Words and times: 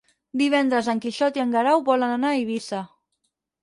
Divendres 0.41 0.89
en 0.95 1.03
Quixot 1.05 1.39
i 1.41 1.45
en 1.45 1.55
Guerau 1.59 1.87
volen 1.93 2.17
anar 2.19 2.35
a 2.35 2.43
Eivissa. 2.43 2.85